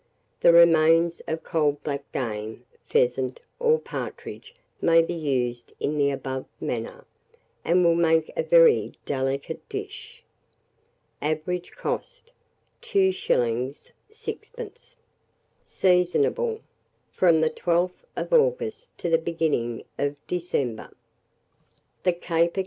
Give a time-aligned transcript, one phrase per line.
[0.39, 6.47] The remains of cold black game, pheasant, or partridge may be used in the above
[6.59, 7.05] manner,
[7.63, 10.23] and will make a very delicate dish.
[11.21, 12.31] Average cost,
[12.81, 13.91] 2s.
[14.11, 14.95] 6d.
[15.63, 16.61] Seasonable
[17.11, 20.89] from the 12th of August to the beginning of December.
[22.01, 22.59] [Illustration: THE CAPERCALZIE.